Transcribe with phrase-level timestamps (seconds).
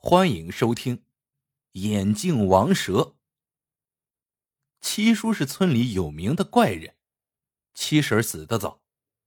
[0.00, 0.98] 欢迎收听
[1.72, 2.92] 《眼镜王蛇》。
[4.80, 6.96] 七叔是村里有名的怪人，
[7.74, 8.80] 七婶死得早，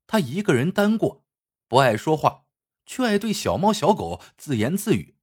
[0.08, 1.26] 他一个人单过，
[1.68, 2.46] 不爱说话，
[2.86, 5.18] 却爱对小猫小狗自言自语。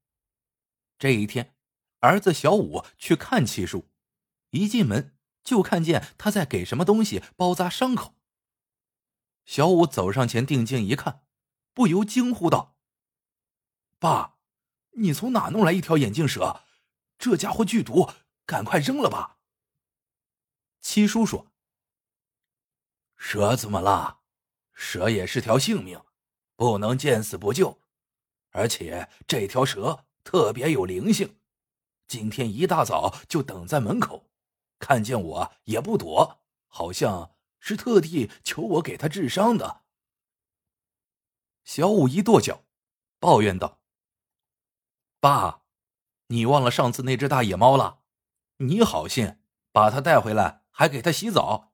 [0.98, 1.56] 这一天，
[2.00, 3.88] 儿子小五去看七叔，
[4.50, 8.14] 一进门就看见他在给什么东西包扎伤口。
[9.46, 11.22] 小五走上前定睛一看，
[11.72, 12.76] 不由惊呼道
[13.98, 14.34] ：“爸！”
[14.98, 16.64] 你从哪弄来一条眼镜蛇？
[17.18, 18.10] 这家伙剧毒，
[18.44, 19.38] 赶快扔了吧。
[20.80, 21.52] 七叔说
[23.16, 24.20] ：“蛇怎么了？
[24.72, 26.00] 蛇也是条性命，
[26.56, 27.80] 不能见死不救。
[28.50, 31.38] 而且这条蛇特别有灵性，
[32.06, 34.28] 今天一大早就等在门口，
[34.78, 39.82] 看见我也不躲，好像是特地求我给他治伤的。”
[41.64, 42.64] 小五一跺脚，
[43.20, 43.77] 抱怨道。
[45.20, 45.62] 爸，
[46.28, 48.02] 你忘了上次那只大野猫了？
[48.58, 49.40] 你好心
[49.72, 51.72] 把它带回来，还给它洗澡。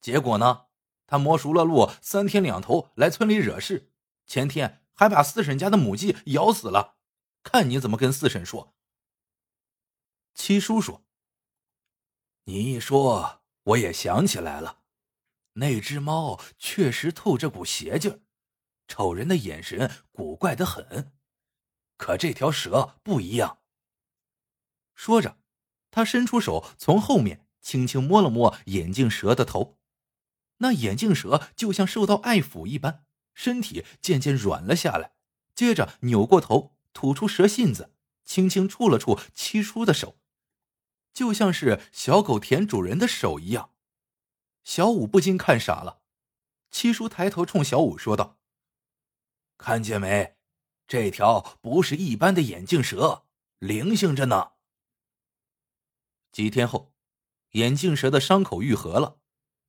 [0.00, 0.66] 结果呢，
[1.06, 3.92] 它摸熟了路，三天两头来村里惹事。
[4.26, 6.96] 前天还把四婶家的母鸡咬死了。
[7.42, 8.76] 看你怎么跟四婶说。
[10.34, 11.04] 七叔说
[12.44, 14.82] ：“你一说，我也想起来了，
[15.54, 18.20] 那只猫确实透着股邪劲儿，
[18.86, 21.12] 瞅人的眼神古怪的很。”
[21.96, 23.58] 可这条蛇不一样。
[24.94, 25.38] 说着，
[25.90, 29.78] 他伸出手从后面轻轻摸了摸眼镜蛇的头，
[30.58, 35.12] 那眼镜蛇就像受到爱抚一般，身体渐渐软了下来，
[35.54, 37.92] 接着扭过头吐出蛇信子，
[38.24, 40.18] 轻轻触了触七叔的手，
[41.12, 43.72] 就像是小狗舔主人的手一样。
[44.64, 46.02] 小五不禁看傻了。
[46.70, 48.38] 七叔抬头冲小五说道
[49.56, 50.35] ：“看见没？”
[50.86, 53.26] 这条不是一般的眼镜蛇，
[53.58, 54.52] 灵性着呢。
[56.30, 56.94] 几天后，
[57.52, 59.18] 眼镜蛇的伤口愈合了，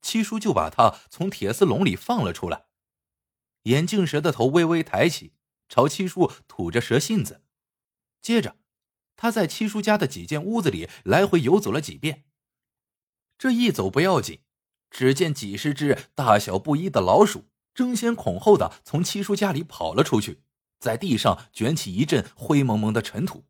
[0.02, 2.66] 七叔就把它从铁丝笼里放了出来。
[3.64, 5.34] 眼镜蛇的头微微抬起，
[5.68, 7.44] 朝七叔吐着蛇信子。
[8.22, 8.58] 接着，
[9.16, 12.25] 他在七叔家的几间屋子里来回游走了几遍。
[13.38, 14.41] 这一走不要紧，
[14.91, 20.44] 只见几十只大小不一的老鼠争先恐后的从七叔家里跑了出去。
[20.80, 23.46] 在地上卷起一阵灰蒙蒙的尘土，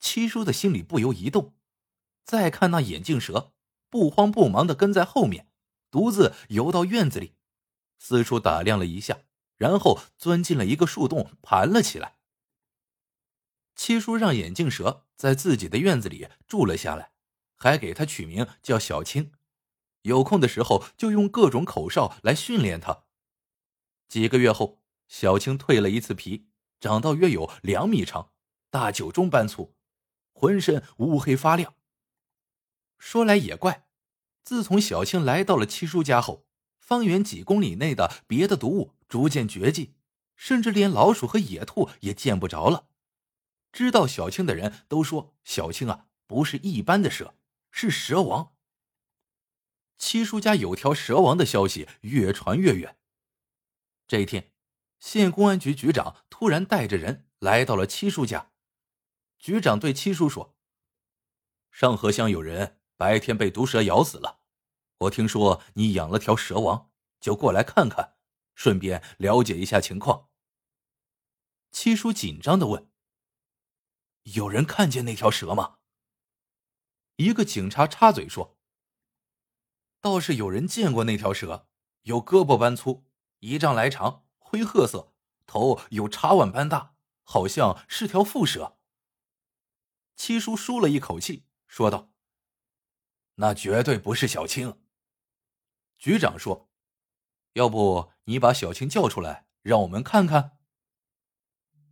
[0.00, 1.54] 七叔的心里不由一动。
[2.24, 3.52] 再看那眼镜蛇，
[3.90, 5.50] 不慌不忙的跟在后面，
[5.90, 7.34] 独自游到院子里，
[7.98, 9.18] 四处打量了一下，
[9.56, 12.16] 然后钻进了一个树洞，盘了起来。
[13.76, 17.12] 七叔让眼镜蛇在自己的院子里住了下来，
[17.56, 19.32] 还给他取名叫小青。
[20.02, 23.04] 有空的时候就用各种口哨来训练他。
[24.08, 24.83] 几个月后。
[25.16, 26.48] 小青蜕了一次皮，
[26.80, 28.32] 长到约有两米长，
[28.68, 29.76] 大酒盅般粗，
[30.32, 31.76] 浑身乌黑发亮。
[32.98, 33.86] 说来也怪，
[34.42, 36.48] 自从小青来到了七叔家后，
[36.80, 39.94] 方圆几公里内的别的毒物逐渐绝迹，
[40.34, 42.88] 甚至连老鼠和野兔也见不着了。
[43.70, 47.36] 知道小青的人都说，小青啊不是一般的蛇，
[47.70, 48.52] 是蛇王。
[49.96, 52.98] 七叔家有条蛇王的消息越传越远。
[54.08, 54.53] 这一天。
[55.04, 58.50] 县公安局局长突然带着人来到了七叔家。
[59.38, 60.56] 局长对七叔说
[61.70, 64.40] ：“上河乡有人白天被毒蛇咬死了，
[64.96, 68.16] 我听说你养了条蛇王，就过来看看，
[68.54, 70.30] 顺便了解一下情况。”
[71.70, 72.90] 七叔紧张的问
[74.34, 75.76] ：“有人看见那条蛇吗？”
[77.16, 78.56] 一个警察插嘴说
[80.00, 81.68] ：“倒是有人见过那条蛇，
[82.04, 83.04] 有胳膊般粗，
[83.40, 84.22] 一丈来长。”
[84.54, 85.12] 灰褐色，
[85.46, 86.94] 头有茶碗般大，
[87.24, 88.78] 好像是条蝮蛇。
[90.14, 92.12] 七叔舒了一口气，说道
[93.34, 94.80] ：“那绝对不是小青。”
[95.98, 96.70] 局长说
[97.54, 100.58] ：“要不你把小青叫出来，让我们看看。”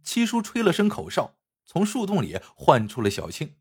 [0.04, 3.58] 七叔吹了声口哨，从树洞里唤出了小青。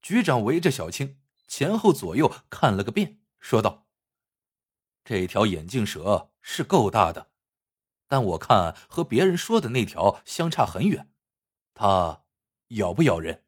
[0.00, 3.88] 局长围着小青前后左右看了个遍，说道
[5.02, 7.32] ：“这条眼镜蛇是够大的。”
[8.14, 11.12] 但我看和别人说的那条相差很远，
[11.74, 12.22] 它
[12.68, 13.44] 咬不咬人？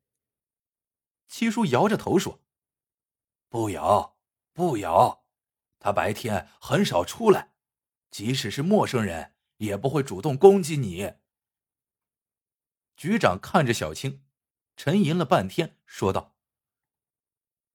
[1.28, 2.42] 七叔摇着头说
[3.48, 4.18] ：“不咬，
[4.52, 5.24] 不咬。
[5.78, 7.52] 它白天很少出来，
[8.10, 11.14] 即使是陌生人也不会主动攻击你。”
[12.98, 14.24] 局长看着小青，
[14.76, 16.34] 沉吟了半天，说道：“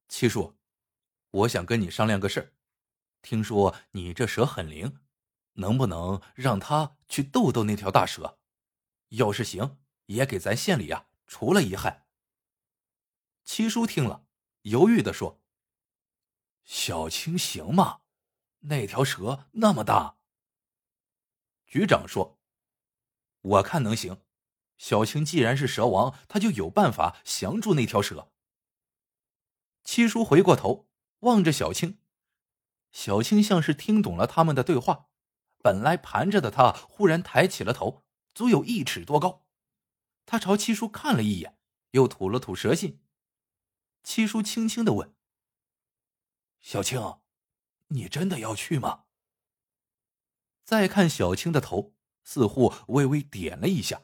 [0.09, 0.57] 七叔，
[1.29, 2.51] 我想跟你商量个事儿。
[3.21, 4.99] 听说你这蛇很灵。”
[5.53, 8.39] 能不能让他去逗逗那条大蛇？
[9.09, 12.05] 要是行，也给咱县里呀除了一害。
[13.43, 14.25] 七叔听了，
[14.61, 15.41] 犹豫的说
[16.63, 18.01] ：“小青行吗？
[18.61, 20.17] 那条蛇那么大。”
[21.65, 22.39] 局长说
[23.41, 24.21] ：“我看能行。
[24.77, 28.31] 小青既然是蛇王，他就有办法降住那条蛇。”
[29.83, 30.87] 七叔回过头
[31.19, 31.99] 望着小青，
[32.91, 35.09] 小青像是听懂了他们的对话，
[35.61, 38.03] 本来盘着的他忽然抬起了头，
[38.33, 39.45] 足有一尺多高。
[40.25, 41.57] 他朝七叔看了一眼，
[41.91, 43.03] 又吐了吐舌信。
[44.03, 45.15] 七叔轻轻的问
[46.61, 47.19] ：“小青，
[47.89, 49.05] 你真的要去吗？”
[50.63, 51.93] 再看小青的头，
[52.23, 54.03] 似乎微微点了一下。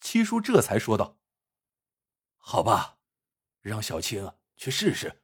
[0.00, 1.18] 七叔这才说道
[2.38, 2.98] ：“好吧，
[3.60, 5.22] 让小青去试试。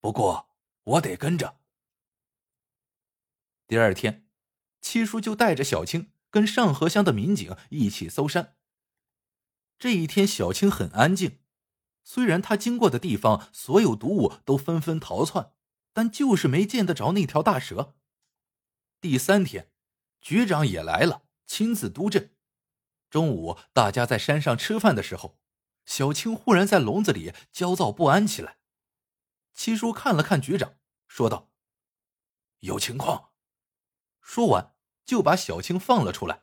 [0.00, 0.50] 不过
[0.82, 1.60] 我得跟着。”
[3.68, 4.27] 第二天，
[4.80, 8.56] 七叔就带着小青跟上河乡的民警一起搜山。
[9.78, 11.40] 这一天，小青很安静。
[12.02, 15.52] 虽然他经过的地方，所有毒物都纷纷逃窜，
[15.92, 17.96] 但就是没见得着那条大蛇。
[19.00, 19.70] 第三天，
[20.20, 22.34] 局长也来了，亲自督阵。
[23.10, 25.38] 中午，大家在山上吃饭的时候，
[25.84, 28.58] 小青忽然在笼子里焦躁不安起来。
[29.54, 30.74] 七叔看了看局长，
[31.06, 31.50] 说道
[32.60, 33.27] ：“有情况。”
[34.28, 34.74] 说完，
[35.06, 36.42] 就把小青放了出来。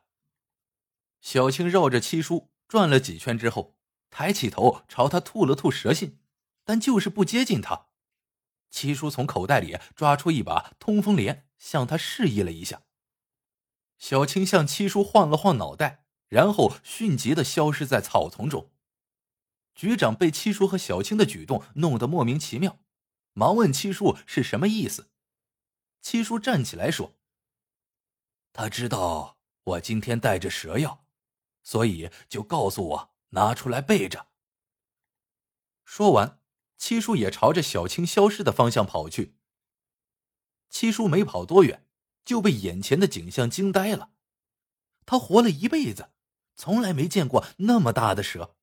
[1.21, 3.75] 小青绕着七叔转了几圈之后。
[4.09, 6.19] 抬起头朝他吐了吐舌信，
[6.63, 7.87] 但就是不接近他。
[8.69, 12.83] 七叔从口袋里抓出一把通风帘，向他示意了一下。
[13.97, 18.71] 小青向七叔晃了晃脑袋，然后迅疾的消失在草丛中。
[19.73, 22.79] 局长被七叔和小青的举动弄得莫名其妙，
[23.33, 25.11] 忙问七叔是什么意思。
[26.01, 27.14] 七叔站起来说
[28.57, 31.05] ：“他知道我今天带着蛇药，
[31.61, 34.27] 所以就告诉我。”拿出来备着。
[35.83, 36.39] 说完，
[36.77, 39.35] 七叔也朝着小青消失的方向跑去。
[40.69, 41.85] 七叔没跑多远，
[42.23, 44.11] 就被眼前的景象惊呆了。
[45.05, 46.13] 他活了一辈子，
[46.55, 48.55] 从来没见过那么大的蛇。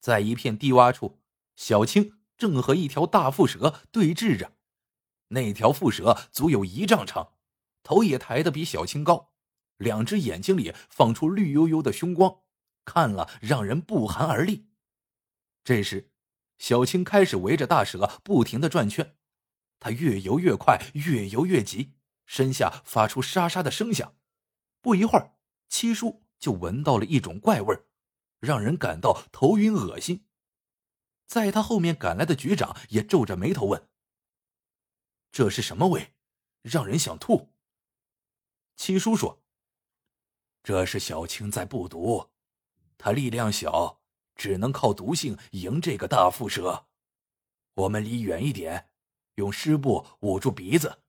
[0.00, 1.20] 在一片低洼处，
[1.54, 4.56] 小青正和一条大腹蛇对峙着。
[5.28, 7.34] 那条腹蛇足有一丈长，
[7.82, 9.32] 头也抬得比小青高，
[9.76, 12.42] 两只眼睛里放出绿油油的凶光。
[12.84, 14.68] 看了让人不寒而栗。
[15.62, 16.10] 这时，
[16.58, 19.16] 小青开始围着大蛇不停的转圈，
[19.78, 21.92] 它越游越快，越游越急，
[22.26, 24.16] 身下发出沙沙的声响。
[24.80, 25.36] 不一会儿，
[25.68, 27.78] 七叔就闻到了一种怪味
[28.40, 30.26] 让人感到头晕恶心。
[31.26, 33.88] 在他后面赶来的局长也皱着眉头问
[35.30, 36.14] ：“这是什么味？
[36.62, 37.52] 让人想吐。”
[38.80, 39.42] 七叔说
[40.64, 42.30] ：“这是小青在布毒。”
[42.96, 44.00] 他力量小，
[44.34, 46.86] 只能靠毒性赢这个大腹蛇。
[47.74, 48.88] 我们离远一点，
[49.34, 51.02] 用湿布捂住鼻子。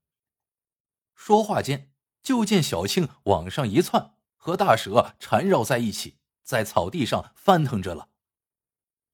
[1.15, 8.09] 说话间，就见小青往上一窜，和大蛇缠绕在一起，在草地上翻腾着了。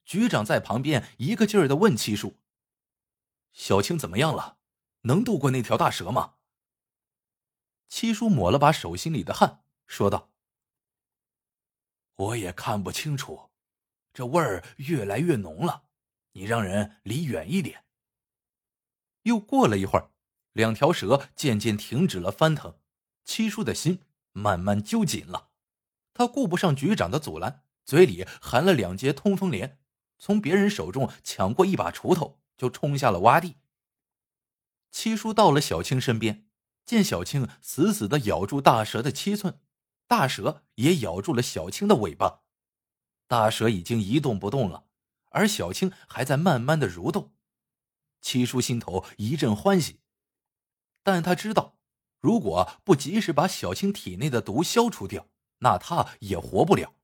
[0.04, 2.40] 局长在旁边一个劲儿的问七叔
[3.54, 4.58] ：“小青怎么样了？
[5.02, 6.34] 能渡过那条大蛇吗？”
[7.90, 10.30] 七叔抹了把手心里的汗，说道。
[12.16, 13.52] 我也看不清楚，
[14.14, 15.84] 这味儿越来越浓了。
[16.34, 17.84] 你让人离远一点。
[19.24, 20.12] 又过了一会儿，
[20.54, 22.80] 两条蛇渐渐停止了翻腾，
[23.24, 24.02] 七叔的心
[24.32, 25.50] 慢慢揪紧了。
[26.14, 29.80] 他顾不上局长的阻拦，嘴里含了两节通风莲，
[30.18, 33.58] 从别人手中抢过一把锄头，就冲下了洼地。
[34.90, 36.47] 七叔到了小青身边，
[36.88, 39.60] 见小青死死的咬住大蛇的七寸。
[40.08, 42.40] 大蛇也咬住了小青的尾巴，
[43.28, 44.86] 大蛇已经一动不动了，
[45.32, 47.34] 而小青还在慢慢的蠕动。
[48.22, 50.00] 七叔心头一阵欢喜，
[51.04, 51.78] 但他知道，
[52.22, 55.28] 如果不及时把小青体内的毒消除掉，
[55.58, 56.96] 那他也活不了。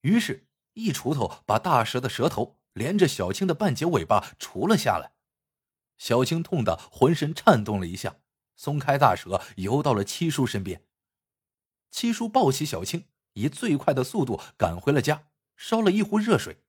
[0.00, 5.12] 于是，一锄头把大蛇的舌头连着小青的半截尾巴除了下来。
[5.96, 8.16] 小青痛得浑身颤动了一下，
[8.56, 10.84] 松开大蛇，游到了七叔身边。
[11.90, 16.64] 七叔抱起小青，以最快的速度赶回了家，烧了一壶热水，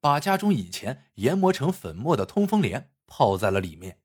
[0.00, 4.02] 把家中以前研磨成粉末的通风莲泡在了里面，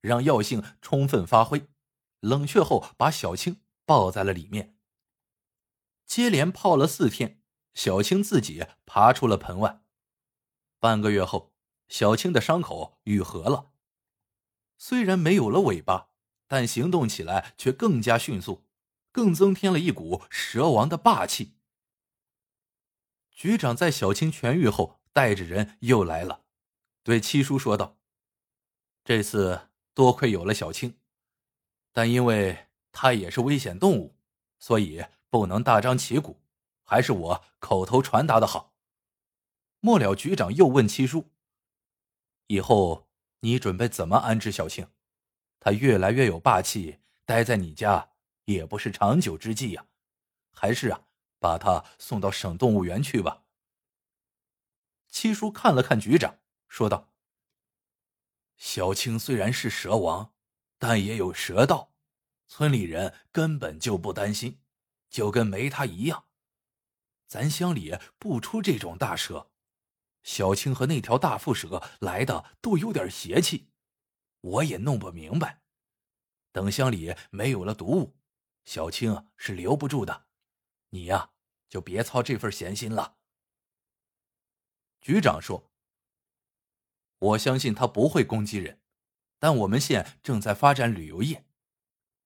[0.00, 1.68] 让药性充分发挥。
[2.20, 4.76] 冷却后，把小青抱在了里面。
[6.04, 7.42] 接连泡了四天，
[7.72, 9.82] 小青自己爬出了盆外。
[10.78, 11.54] 半个月后，
[11.88, 13.70] 小青的伤口愈合了，
[14.76, 16.09] 虽然没有了尾巴，
[16.50, 18.66] 但行动起来却更加迅速。
[19.12, 21.56] 更增添了一股蛇王的霸气。
[23.32, 26.44] 局长在小青痊愈后，带着人又来了，
[27.02, 27.98] 对七叔说道
[29.02, 30.96] ：“这次多亏有了小青，
[31.92, 34.14] 但因为他也是危险动物，
[34.60, 36.40] 所以不能大张旗鼓，
[36.84, 38.76] 还是我口头传达的好。”
[39.82, 41.30] 末了，局长又问七叔
[42.46, 43.08] ：“以后
[43.40, 44.86] 你准备怎么安置小青？
[45.60, 48.10] 他越来越有霸气，待在你家
[48.46, 49.86] 也不是长久之计呀，
[50.52, 51.02] 还是啊？”
[51.42, 53.44] 把他送到省动物园去吧。
[55.08, 56.38] 七叔看了看局长，
[56.68, 57.14] 说道
[58.58, 60.34] ：“小青虽然是蛇王，
[60.78, 61.94] 但也有蛇道，
[62.46, 64.60] 村里人根本就不担心，
[65.08, 66.26] 就跟没他一样。
[67.26, 69.50] 咱乡里不出这种大蛇，
[70.22, 73.69] 小青和那条大腹蛇来的都有点邪气，
[74.40, 75.62] 我也弄不明白。
[76.52, 78.16] 等乡里没有了毒物，
[78.64, 80.26] 小青是留不住的。”
[80.90, 81.30] 你呀，
[81.68, 83.18] 就别操这份闲心了。
[85.00, 85.70] 局长说
[87.18, 88.80] ：“我相信他不会攻击人，
[89.38, 91.46] 但我们县正在发展旅游业。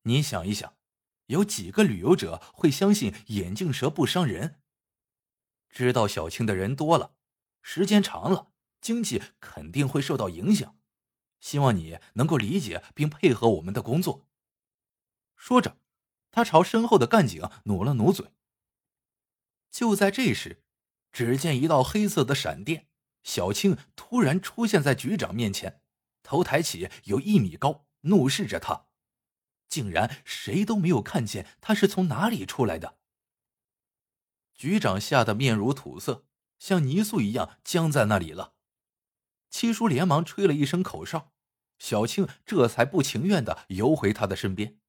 [0.03, 0.77] 你想一想，
[1.27, 4.63] 有几个旅游者会相信眼镜蛇不伤人？
[5.69, 7.15] 知道小青的人多了，
[7.61, 10.79] 时间长了，经济肯定会受到影响。
[11.45, 14.27] 希望你能够理解并配合我们的工作。”
[15.37, 15.77] 说着，
[16.31, 18.33] 他朝身后的干警努了努嘴。
[19.71, 20.65] 就在这时，
[21.13, 22.89] 只见一道黑色的闪电，
[23.23, 25.83] 小青突然出现在局长面前，
[26.23, 28.87] 头抬起有一米高，怒视着他。
[29.69, 32.97] 竟然谁都没有看见他是从哪里出来的。
[34.55, 36.25] 局长吓得面如土色，
[36.59, 38.55] 像泥塑一样僵在那里了。
[39.51, 41.34] 七叔连忙吹了一声口哨，
[41.85, 44.81] 小青这才不情愿的游回他的身边。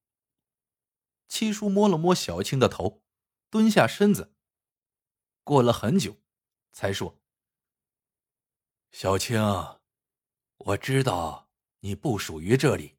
[1.28, 3.04] 七叔摸了摸小青的头，
[3.50, 4.34] 蹲下身子。
[5.44, 6.22] 过了很久，
[6.72, 7.20] 才说
[8.92, 9.38] ：“小青，
[10.56, 11.50] 我知道
[11.82, 12.96] 你不属于这里，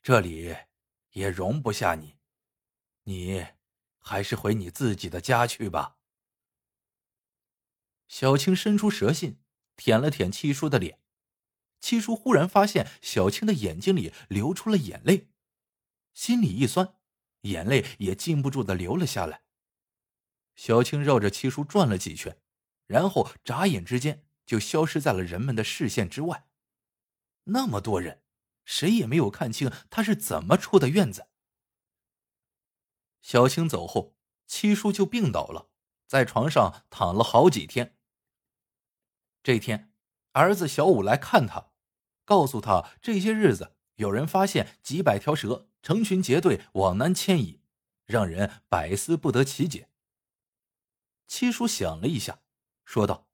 [0.00, 0.56] 这里
[1.10, 2.18] 也容不下你，
[3.02, 3.48] 你
[3.98, 5.98] 还是回你自己的家去吧。”
[8.06, 9.42] 小青伸出舌信，
[9.74, 11.00] 舔了舔七叔的脸。
[11.80, 15.30] 七叔忽然发现小青的眼睛里流出了眼泪，
[16.12, 16.96] 心里一酸，
[17.42, 19.42] 眼泪也禁不住的流了下来。
[20.56, 22.40] 小青绕着七叔转了几圈，
[22.86, 26.48] 然后眨眼之间就消失在了人们的视线之外。
[27.44, 28.22] 那么多人，
[28.64, 31.28] 谁也没有看清他是怎么出的院子。
[33.22, 34.16] 小青走后，
[34.46, 35.70] 七叔就病倒了，
[36.06, 37.96] 在床上躺了好几天。
[39.42, 39.92] 这天，
[40.32, 41.72] 儿子小五来看他，
[42.24, 47.60] 告诉他这些日子有人发现几百条蛇成群结队往南迁移，
[48.04, 49.90] 让人百思不得其解。
[51.26, 52.40] 七叔想了一下，
[52.84, 53.28] 说道：“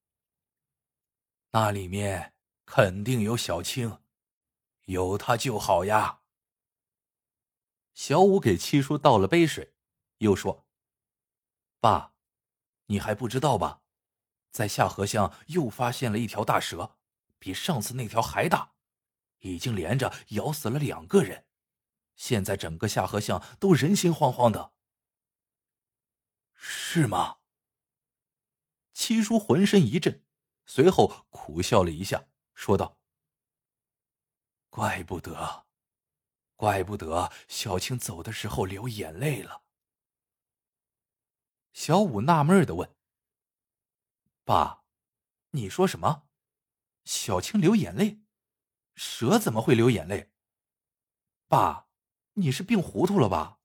[1.52, 2.34] 那里面
[2.64, 4.00] 肯定有小青，
[4.86, 6.22] 有他就好呀。”
[7.94, 9.76] 小五给七叔倒了杯水，
[10.18, 10.66] 又说
[11.78, 12.14] ：“爸，
[12.86, 13.82] 你还不知道吧？
[14.54, 16.96] 在下河乡又发现了一条大蛇，
[17.40, 18.74] 比上次那条还大，
[19.40, 21.48] 已经连着咬死了两个人。
[22.14, 24.72] 现在整个下河乡都人心惶惶的。”
[26.54, 27.38] 是吗？
[28.92, 30.24] 七叔浑身一震，
[30.66, 33.00] 随后苦笑了一下，说道
[34.70, 35.66] ：“怪不得，
[36.54, 39.64] 怪不得小青走的时候流眼泪了。”
[41.74, 42.94] 小五纳闷的问
[44.44, 44.84] ：“爸，
[45.52, 46.28] 你说什么？
[47.06, 48.20] 小青流眼泪？
[48.94, 50.34] 蛇怎么会流眼泪？
[51.48, 51.88] 爸，
[52.34, 53.60] 你是病糊涂了吧？”